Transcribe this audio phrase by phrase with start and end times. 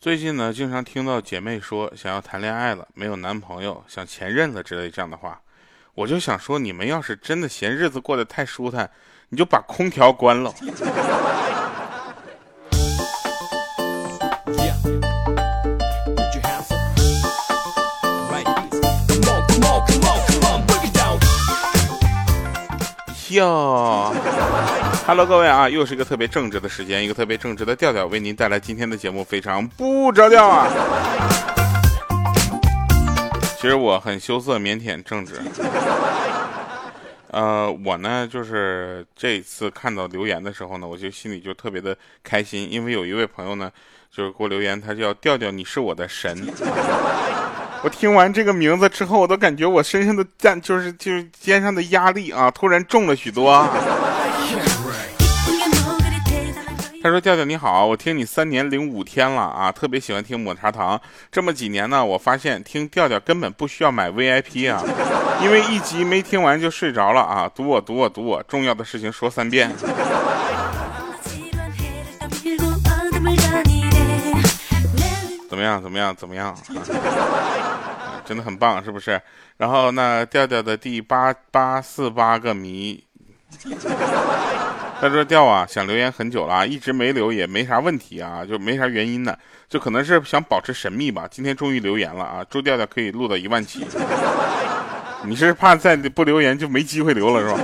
[0.00, 5.38] 最近呢，经常听到姐妹说想要谈恋爱了，没有男朋友，想前任了之类这样的话，
[5.94, 8.90] 我就想说，你们要是真的嫌日子过得太舒坦，
[9.28, 10.54] 你就把空调关了。
[23.28, 24.14] 哟
[25.10, 30.68] ，Hello，各位啊，又是一个特别正直的时间，一个特别正直的调调，为您带来今天的节目，非常不着调啊。
[33.56, 35.40] 其实我很羞涩、腼腆、正直。
[37.32, 43.68] 呃，我呢，就是这次看到留言的时候呢，我就心里就特别的开心，因为有一位朋友呢，
[44.14, 46.38] 就是给我留言，他叫调调，你是我的神。
[47.82, 53.68] 我听完这个名字之后，我都感觉我身上的担，就是就是肩上的压力啊，突然重了许多。
[57.02, 61.00] 他说：“调调你好，我听你三年零五天了啊，特别喜欢听抹茶糖。
[61.32, 64.84] 这么几年呢，我发现听调调根本不需要买 VIP 啊，
[65.42, 67.50] 因为一集没听完就睡着了啊。
[67.54, 69.74] 读我，读我，读我，重要的事情说三遍。
[75.48, 75.82] 怎么样？
[75.82, 76.14] 怎么样？
[76.14, 76.54] 怎么样？”
[78.26, 79.20] 真的很棒，是不是？
[79.56, 83.02] 然后那调调的第八八四八个谜，
[85.00, 89.34] 他说调啊，想留言很久了，一直没留也没啥问题啊，就没啥原因呢，
[89.66, 91.26] 就可能是想保持神秘吧。
[91.30, 93.86] 今天终于留言了啊，祝调调可以录到一万期。
[95.24, 97.58] 你是怕再不留言就没机会留了是吧？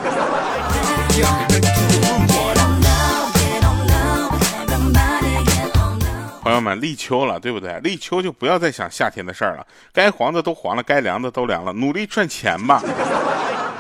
[6.43, 7.79] 朋友们，立秋了，对不对？
[7.81, 12.83] 立秋就不要再想夏天的事儿了，该黄的都黄了，该凉的都凉了，努力赚钱吧。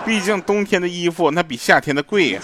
[0.04, 2.40] 毕竟冬天的衣服那比夏天的贵呀。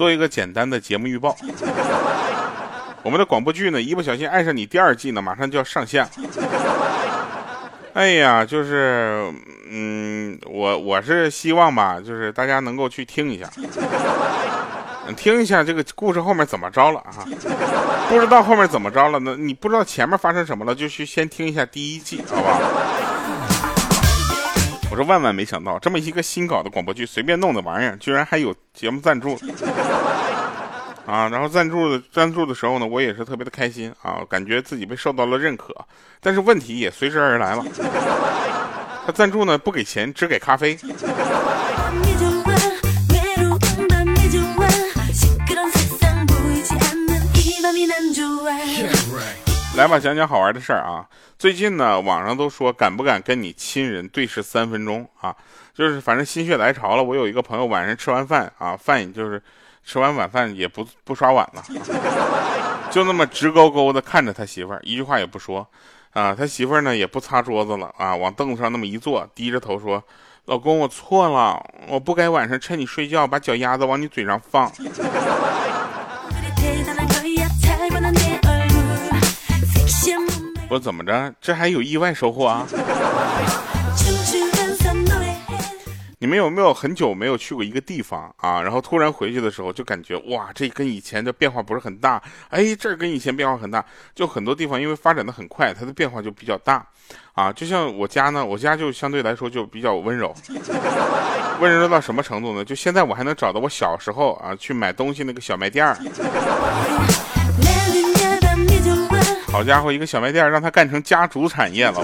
[0.00, 1.36] 做一个简单的节目预报。
[3.04, 6.08] 我们的广播剧呢，一不小心爱上你第二季呢，马上就要上线。
[7.92, 9.30] 哎呀，就是，
[9.70, 13.50] 嗯，我我是希望吧，就是大家能够去听一下，
[15.18, 17.20] 听一下这个故事后面怎么着了啊？
[18.08, 19.36] 不知道后面怎么着了呢？
[19.38, 22.58] 你不知道前面发生什么了，就去先听一下第一季，好吧？
[22.58, 23.19] 我
[25.04, 29.38] 万万没想到，这么一个新搞的广播剧，随便弄的玩意儿，居然还有节目赞助。
[31.06, 35.74] 啊，然后赞助的赞助的时候呢，我也是特别的开心啊，感觉自己被受到了认可。
[36.20, 37.64] 但是问题也随之而来了，
[39.04, 40.78] 他赞助呢不给钱，只给咖啡。
[49.80, 51.08] 来吧，讲讲好玩的事儿啊。
[51.38, 55.34] 最近呢，网上都说敢不敢跟你亲人对视三分钟啊？
[55.72, 59.42] 就是反正心血来潮了，我有一个朋友晚上吃完饭啊，饭就是。
[59.82, 61.64] 吃完晚饭也不不刷碗了，
[62.90, 65.66] 就那么直勾勾的看着他媳妇儿，一句话也不说，
[66.12, 70.04] 啊，他媳妇儿呢也不擦桌子了，啊，往凳子上那么一坐，低着头说
[70.44, 71.58] ：“老公，我错了，
[71.88, 74.70] 我不该晚上趁你睡觉把脚丫子往你嘴上放。”
[80.70, 81.34] 我怎么着？
[81.40, 82.64] 这还有意外收获啊？
[86.22, 88.62] 你们有没有很久没有去过一个地方啊？
[88.62, 92.22] 然后突然回去的时候，就感觉哇，这跟以前的变化不是很大。
[92.50, 96.86] 哎，这儿跟以前变化很大，就很多地方因为发展的很快，它的变化就比较大。
[97.32, 100.32] 啊，就像我家呢，我家就相对来说就比较温柔，
[101.58, 102.64] 温柔到什么程度呢？
[102.64, 105.96] 就现在我还能找到我小时候啊去买东西那个小卖店儿。
[109.52, 112.00] 好家伙，一个小卖店让他干成家族产业了。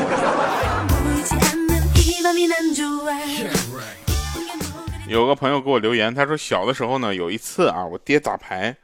[5.08, 8.74] 有个朋友给我留言，他说小的时候呢，有一次啊，我爹打牌，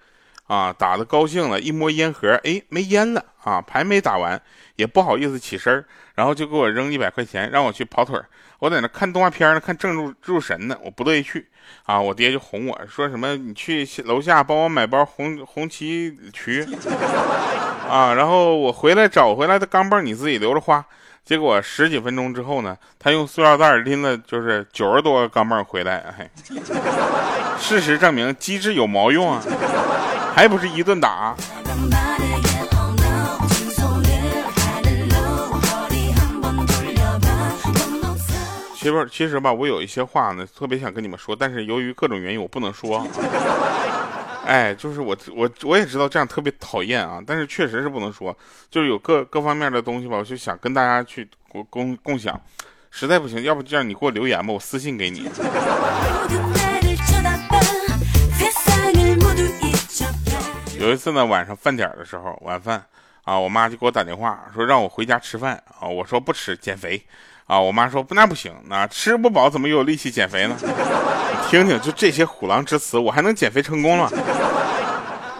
[0.47, 4.41] 啊打的高兴了，一摸烟盒，哎没烟了啊，牌没打完，
[4.77, 5.85] 也不好意思起身
[6.15, 8.17] 然后就给我扔一百块钱，让我去跑腿
[8.63, 11.49] 我在那看动画片呢，看正入入神呢，我不乐意去，
[11.83, 16.65] 啊，我爹就哄我说什么，你去楼下帮我买包红红旗渠，
[17.91, 20.85] 啊，然后我回来找回来的钢镚你自己留着花。
[21.25, 26.15] 结果十几分钟之后呢，他用塑料袋拎了就是九十多个钢镚回来。
[26.17, 26.31] 嘿，
[27.59, 29.43] 事实证明机智有毛用啊，
[30.37, 31.35] 还不是一顿打。
[38.83, 43.07] 媳妇儿，其实吧，我有一些话呢，特别想跟你们说，但是由于各种原因，我不能说。
[44.45, 48.37] 哎，就是我我我也知道这样特别讨厌啊，但是确实是不能说，
[48.73, 52.39] 就是有各各方面的东西吧，我就想跟大家去共共共享。
[52.91, 55.31] 实在不行，要不这样你给我留言吧，我私信给你。
[60.81, 62.85] 有一次呢，晚上饭点的时候，晚饭
[63.23, 67.01] 啊，我妈就给我打电话说让我回家吃饭啊，我说不吃，减肥
[67.53, 67.61] 啊。
[67.61, 70.57] 我妈说不那不行，那吃不饱怎么有力气减肥呢？
[70.63, 74.11] 你听听，就这些虎狼之词，我还能减肥成功了？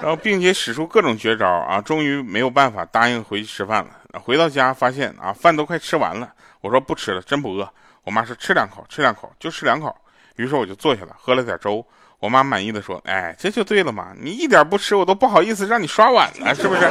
[0.03, 4.21] 然后并且使出各种绝招啊，终于没有办法答应回去吃饭了。
[4.21, 6.29] 回到家发现啊，饭都快吃完了，
[6.61, 7.69] 我说不吃了，真不饿。
[8.05, 9.95] 我妈说吃两口，吃两口，就吃两口。
[10.37, 11.87] 于是我就坐下了，喝了点粥。
[12.19, 16.83] 我妈满意的说：“哎，这就对了嘛，你一点不吃，我都不好意思让你刷碗了，是不是？”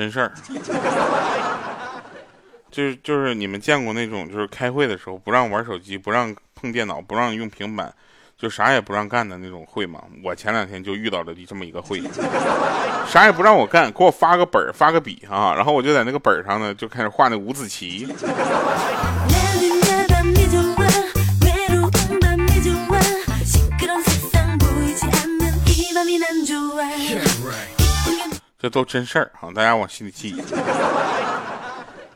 [0.00, 0.32] 真事儿，
[2.70, 7.92] 就是就是你们见过那种，就是开会的时候不让玩手机，不让碰电脑，不让用平板。
[8.38, 10.00] 就啥也不让干的那种会吗？
[10.24, 12.00] 我前两天就遇到了这么一个会，
[13.06, 18.08] 啥也不让我干，给我发个本儿，发个笔啊，然后我就在那个本儿上呢，就开始画那五子棋。
[28.60, 30.36] 这都真事儿啊，大家往心里记。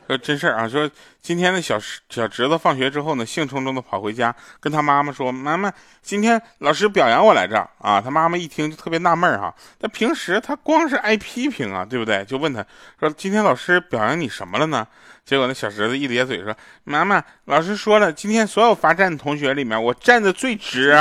[0.07, 0.87] 说真事儿啊，说
[1.19, 1.79] 今天的小
[2.11, 12.23] 小侄子放学之后呢，兴冲冲的跑回家，跟他妈妈说：“妈妈，今天老师表扬我来着。”啊，他妈妈一听就特别纳闷儿哈，那平时他光是挨批评啊，对不对？
[12.25, 12.63] 就问他
[12.99, 14.85] 说：“今天老师表扬你什么了呢？”
[15.25, 16.55] 结果那小侄子一咧嘴说
[16.85, 20.95] ：“妈妈，老师说了，今天所有罚站的同学里面，我站的最直。”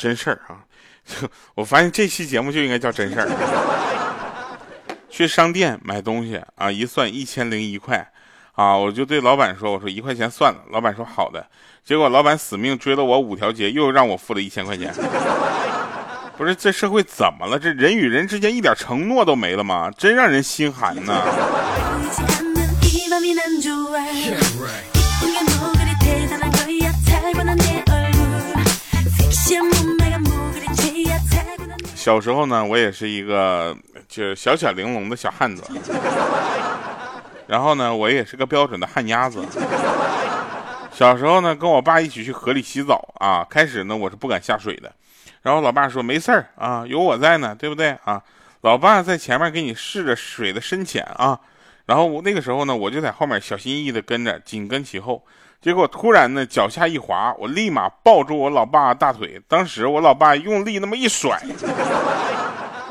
[0.00, 0.64] 真事儿啊。
[1.54, 3.28] 我发现这期节目就应该叫真事儿。
[5.10, 8.10] 去商店买东西啊，一算一千零一块，
[8.52, 11.44] 啊，我就对老板说：“我说一块钱算了。”老板说：“好的。”
[11.84, 14.94] 结果老板死命追了我五条街，又让我付了一千块钱。
[16.38, 17.58] 不是这社会怎么了？
[17.58, 19.90] 这人与人之间一点承诺都没了吗？
[19.98, 21.22] 真让人心寒呐！
[32.00, 33.76] 小时候呢，我也是一个
[34.08, 35.62] 就是小巧玲珑的小汉子，
[37.46, 39.44] 然后呢，我也是个标准的旱鸭子。
[40.90, 44.90] 小时候呢，跟我爸一起去河里洗澡啊，开始呢，我是不敢下水的，
[45.42, 48.22] 然后老爸说没事儿啊，有我在呢，对不对啊？
[48.62, 51.38] 老爸在前面给你试着水的深浅啊，
[51.84, 55.22] 然后那个时候呢，我就在后面小心翼翼的跟着，紧跟其后。
[55.60, 59.38] 结果突然呢，脚下一滑，我立马抱住我老爸大腿。
[59.46, 61.38] 当时我老爸用力那么一甩，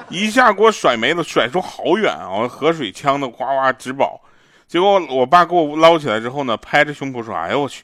[0.07, 2.47] 一下给我甩没了，甩出好远啊！
[2.47, 4.21] 河水呛得呱呱直饱。
[4.67, 7.83] 结果我爸给我捞起来之后呢，拍着胸脯说：“哎呦我去，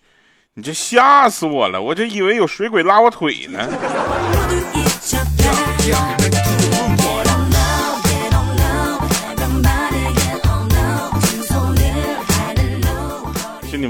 [0.53, 1.81] 你这吓死我了！
[1.81, 3.59] 我这以为有水鬼拉我腿呢。”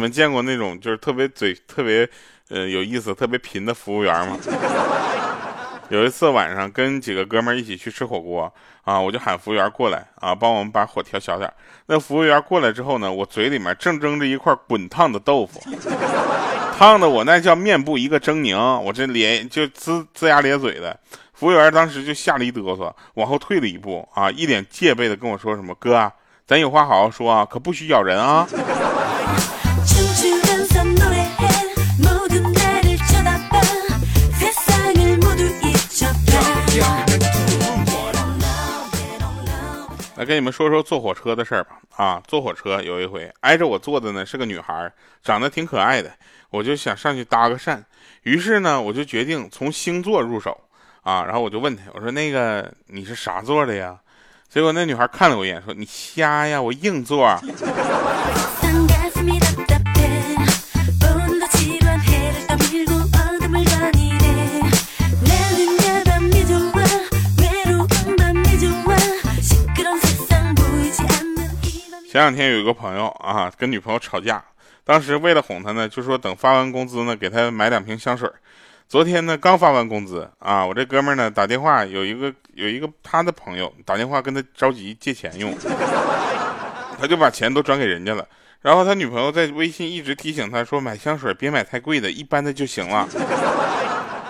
[0.06, 2.08] 们见过那种就是特别嘴特别，
[2.50, 4.38] 呃有意思、特别贫的服务员吗？
[5.90, 8.52] 有一次晚上跟几个哥们一起去吃火锅
[8.84, 11.52] 啊，我就喊服务员过来啊，帮我们把火调小点。
[11.88, 15.60] 那服务员过来之后呢，我嘴里面正蒸着一块滚烫的豆腐，
[16.78, 21.00] 烫的我那叫面部一个狰狞，我这脸就呲呲牙咧嘴的。
[21.34, 26.12] 服务员当时就吓了一哆嗦，往后退了一步啊，一脸戒备的跟我说什么：“哥，
[26.48, 28.48] 咱有话好好说啊，可不许咬人啊。”
[40.26, 41.80] 跟你们说说坐火车的事儿吧。
[41.96, 44.92] 啊，坐火车有一回挨着我坐的呢是个女孩，
[45.24, 46.12] 长得挺可爱的，
[46.50, 47.82] 我就想上去搭个讪。
[48.24, 50.60] 于是呢，我就决定从星座入手。
[51.04, 53.96] 啊，然后我就问她，我说那个你是啥座的呀？
[54.50, 57.40] 结果那女孩看了我一眼，说你瞎呀，我硬座。
[72.16, 74.42] 前两天有一个朋友啊，跟女朋友吵架，
[74.86, 78.32] 当时为了哄她呢，就说等发完工资呢，给她买两瓶香水。
[78.88, 85.54] 昨天呢，刚发完工资啊，我这哥们呢打电话，有一个有一个他的朋友打电话跟他着急借钱用，
[86.98, 88.26] 他就把钱都转给人家了。
[88.62, 93.06] 然后他女朋友在微信一直提醒他说买香水别买太贵的，一般的就行了。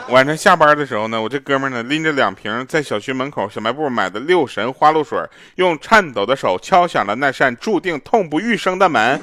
[0.10, 5.20] 晚上下班的时候呢，我这哥们呢拎着两瓶在小区门口小卖部买的六神花露水，
[5.56, 9.20] 用颤抖的手敲响了那扇注定痛不欲生的门。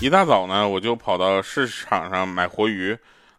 [0.00, 2.94] 一大早呢，我就跑到市场上买活鱼，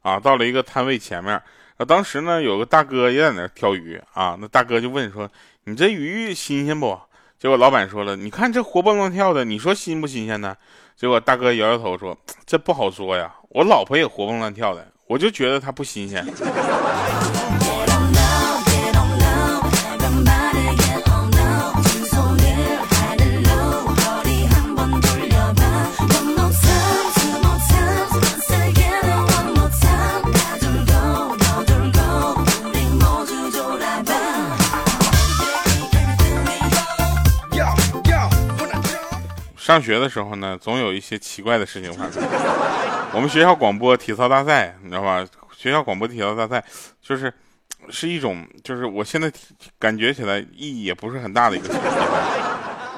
[0.06, 1.34] 啊，到了一个摊位前面，
[1.78, 5.28] 啊，当时呢有个大哥也在那挑鱼，啊，那大哥就问说
[5.66, 6.96] ：“你这鱼新鲜不？”
[7.40, 10.56] 结果老板说了：“你看这活蹦乱跳的，你说新不新鲜呢？”
[10.96, 16.24] 结果大哥摇摇头说：“这不好说呀，我老婆也活蹦乱跳的，我就觉得它不新鲜。”
[39.76, 42.24] 上学的时候呢，总有一些奇怪的事情发生。
[43.12, 45.26] 我们学校广播体操大赛，你知道吧？
[45.52, 46.64] 学校广播体操大赛
[47.02, 47.34] 就是
[47.90, 49.30] 是一种，就是我现在
[49.78, 51.82] 感觉起来意义也不是很大的一个比赛。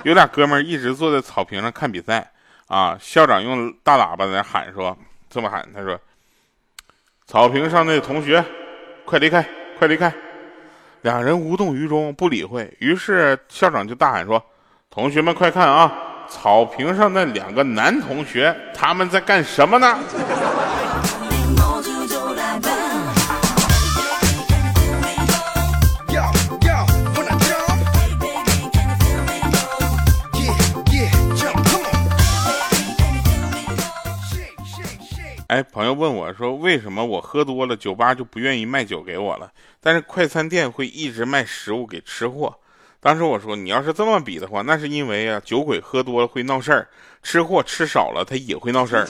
[0.04, 2.32] 有俩哥们儿一直坐在草坪上看比赛
[2.68, 4.96] 啊，校长用大喇叭在那喊说
[5.32, 6.00] ：“这么喊，他说，
[7.26, 8.46] 草坪上的同学，
[9.04, 9.44] 快离开，
[9.80, 10.14] 快离开。”
[11.02, 12.72] 两人无动于衷，不理会。
[12.80, 14.44] 于是校长就大喊说
[14.92, 15.92] ：“同学们，快看啊！”
[16.30, 19.98] 草坪上那两个男同学，他们在干什么呢？
[35.50, 42.60] 哎，朋友问我说，为什么我喝多了，酒吧就不愿意卖酒给我了，但是快餐店会一直卖食物给吃货？
[43.00, 46.88] 当时我说，你要是这么比的话，那是因为啊，酒鬼喝多了会闹事儿，
[47.22, 49.06] 吃货吃少了他也会闹事儿。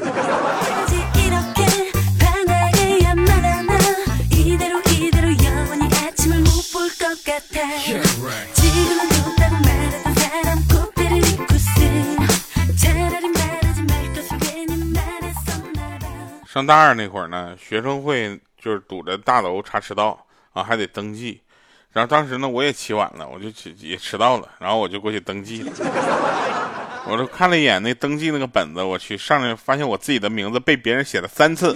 [16.46, 21.40] 上大二那会儿呢，学生会就是堵着大楼查迟到啊，还得登记。
[21.98, 23.48] 然后当时呢，我也起晚了，我就
[23.80, 25.72] 也迟到了，然后我就过去登记了。
[27.08, 31.76] 我就看了一眼那登记那个本子，我去上面发现我自己的名字被别人写了三次。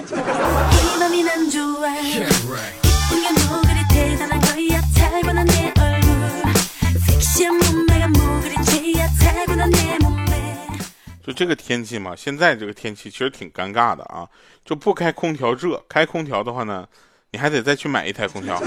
[11.25, 14.27] 就这个天气嘛，现在这个天气其实挺尴尬的啊，
[14.63, 16.85] 就不开空调热，开空调的话呢，
[17.31, 18.61] 你还得再去买一台空调。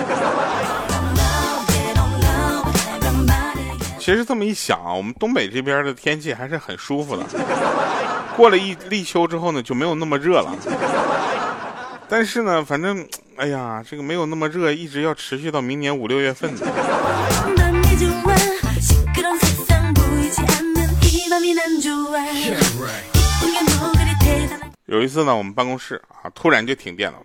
[4.05, 7.25] 其实这么一想啊，我们东北这边的天气还是很舒服的。
[8.37, 10.55] 过了一立秋之后呢，就没有那么热了。
[12.07, 16.53] 但是呢，反正哎呀，这个没有那么热，一直要持续到明年五六月份。
[24.85, 27.17] 有一次呢，我们办公室啊，突然就停电了，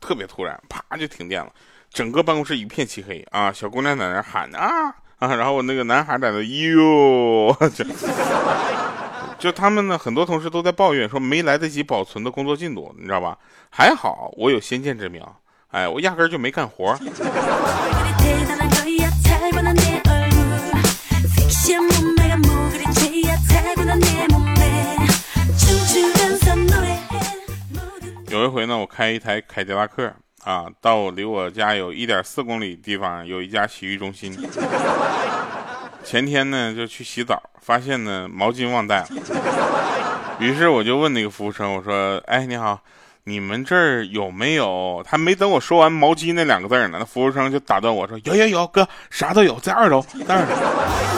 [0.00, 1.52] 特别突然，啪就停电了，
[1.92, 4.92] 整个办公室一片漆黑啊，小姑娘在那喊啊。
[5.18, 7.84] 啊，然后我那个男孩在那哟， 就
[9.38, 13.36] 就他们呢，很多同事都在抱怨说没来得及保存的工作进度，你知道吧？
[13.70, 15.22] 还好我有先见之明，
[15.72, 16.96] 哎，我压根就没干活。
[28.30, 30.12] 有一回呢，我开一台凯迪拉克。
[30.44, 34.36] 啊，到离我家有一点四公里地方有一家洗浴中心。
[36.04, 39.08] 前天呢就去洗澡，发现呢毛巾忘带了。
[40.38, 42.80] 于是我就问那个服务生，我说：“哎，你好，
[43.24, 51.17] 你们这儿有没有？”还没等我说完“毛巾”那两个字呢，那服务生就打断我说：“有有有，哥，啥都有，在二楼，在二楼。”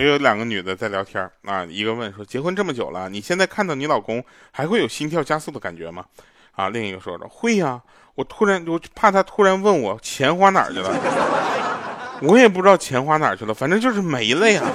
[0.00, 6.02] 也有两个女的在聊天啊，一个问说：“结婚这么久了，你现在看到你老公还会有心跳加速的感觉吗？”
[6.56, 7.78] 啊，另一个说着：“会呀，
[8.14, 10.90] 我突然我怕他突然问我钱花哪儿去了，
[12.22, 14.62] 我也不知道钱花哪儿去了，反正就是没了呀。”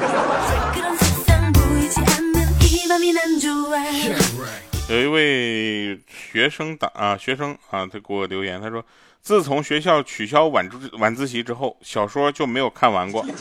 [4.87, 8.85] 有一位学生党啊，学生啊，他给我留言，他说
[9.23, 13.25] ：“自从学校取消晚自晚自习之后，小说就没有看完过。”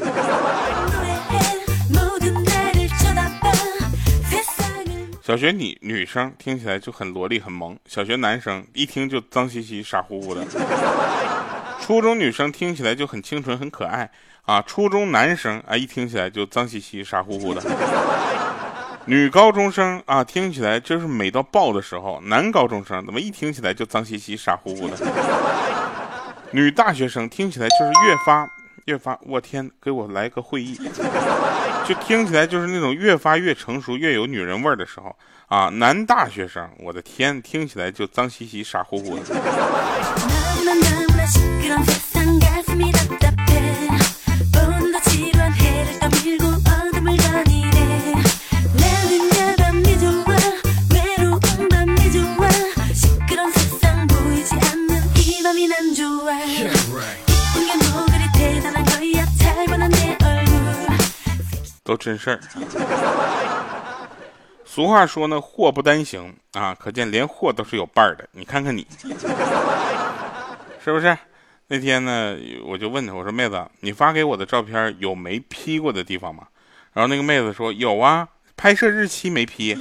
[5.27, 10.45] 小学女女生听起来就很萝莉很萌，小学男生一听就脏兮兮傻乎乎的。
[11.81, 14.11] 初中女生听起来就很清纯很可爱
[14.43, 17.63] 啊，初中男生啊一听起来就脏兮兮傻乎乎的。
[19.07, 24.99] 女高中生啊听起来就是美到爆的时候，男高中生怎么一听起来就脏兮兮傻乎乎的？
[26.51, 28.47] 女大学生听起来就是越发
[28.85, 30.79] 越发，我天，给我来个会议。
[31.87, 35.15] 就听起来就是那种越发越成熟、越有女人味儿的时候
[35.49, 35.69] 啊！
[35.69, 39.23] 男大学生，我的天，听起来就脏兮兮、傻乎乎的。
[61.85, 62.41] 都真事儿。
[64.65, 68.27] 俗话说呢，祸不单行啊，可见连祸都是有伴儿的。
[68.33, 68.85] 你看看你，
[70.83, 71.17] 是不是？
[71.69, 72.37] 那天呢，
[72.67, 76.45] 我就问他，我说妹子，你发给我的照片有没 P 过的地方吗？
[76.93, 78.27] 然后那个妹子说有啊，
[78.57, 79.77] 拍摄日期没 P。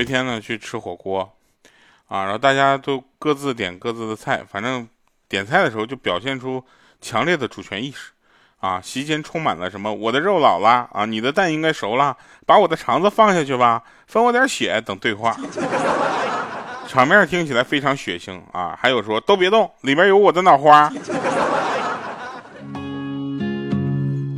[0.00, 1.30] 有一天呢，去吃火锅，
[2.08, 4.88] 啊，然后大家都各自点各自的菜，反正
[5.28, 6.64] 点菜的时候就表现出
[7.02, 8.10] 强烈的主权意识，
[8.60, 12.16] 啊，席间充满了什么我的肉老了啊，你的蛋应该熟了，
[12.46, 15.36] 把我的肠子放下去吧，分我点血等对话，
[16.88, 20.90] 场面听起来非常血腥啊，还有说都别动，里面有我的脑花，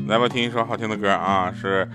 [0.08, 1.88] 来吧，听一首好听的歌啊，是。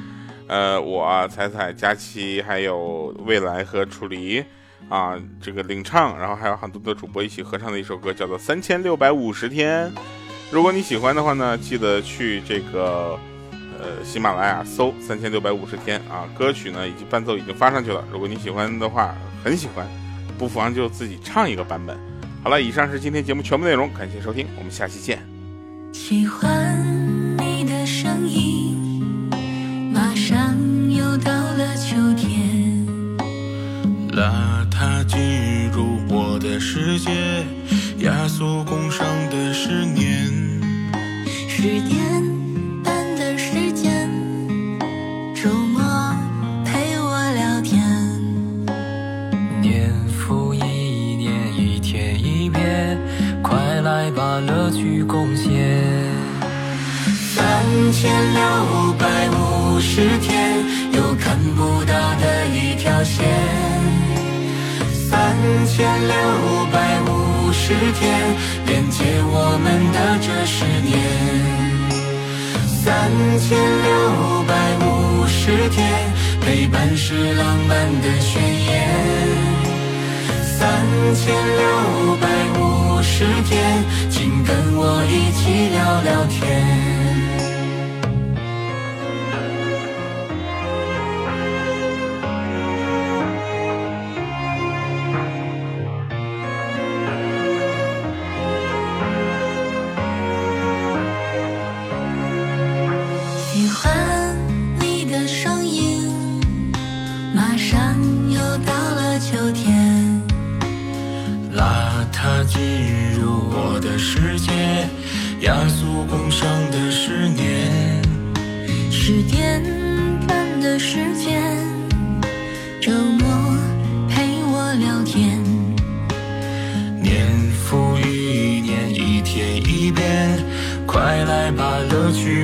[0.48, 4.44] 呃，我彩彩、佳期，还有未来和楚离，
[4.90, 9.88] 啊，这个领唱，然后还有很多的主播一起合唱的一首歌，叫做《三千六百五十天》。
[10.50, 13.20] 如果你喜欢的话呢，记得去这个
[13.78, 18.02] 呃喜马拉雅搜《三千六百五十天》啊，歌曲呢以及伴奏已经发上去了。
[18.12, 19.86] 如果你喜欢的话，很喜欢，
[20.38, 21.98] 不妨就自己唱一个版本。
[22.42, 25.20] 好了，以上是今天节目全部内容，感谢收听，我们下期见。
[25.92, 26.97] 喜欢。
[36.98, 37.46] 世界，
[38.00, 40.26] 压缩工伤的十年，
[41.48, 41.96] 十点
[42.84, 44.10] 半的时间，
[45.36, 45.80] 周末
[46.66, 47.84] 陪我聊天，
[49.62, 50.60] 年复一
[51.18, 52.98] 年，一天一变，
[53.44, 55.54] 快来把乐趣贡献，
[57.36, 57.46] 三
[57.92, 60.66] 千六百五十天。
[60.94, 63.24] 有看不到的一条线，
[65.10, 65.16] 三
[65.66, 66.16] 千六
[66.72, 70.94] 百五十天连接我们的这十年，
[72.68, 74.52] 三千六百
[74.86, 75.80] 五十天
[76.42, 78.76] 陪伴是浪漫的宣言，
[80.44, 80.62] 三
[81.16, 82.28] 千六百
[82.60, 87.07] 五十天，请跟我一起聊聊天。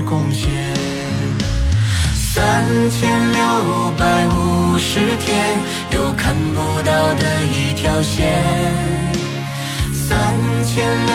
[0.06, 0.50] 贡献
[2.14, 3.42] 三千六
[3.98, 5.58] 百五十天，
[5.92, 8.34] 有看不到的一条线。
[9.94, 10.12] 三
[10.66, 11.14] 千六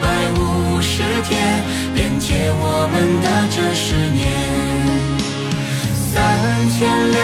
[0.00, 0.06] 百
[0.38, 1.62] 五十天，
[1.94, 4.22] 连接我们的这十年。
[6.12, 6.14] 三
[6.70, 7.18] 千六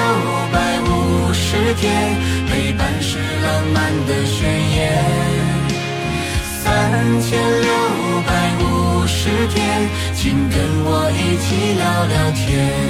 [0.53, 4.39] 百五十天，陪伴是浪漫的宣
[4.77, 4.79] 言。
[6.63, 7.29] 三千
[7.63, 7.69] 六
[8.27, 8.31] 百
[8.63, 9.59] 五十天，
[10.23, 12.90] 请跟我一起聊聊天。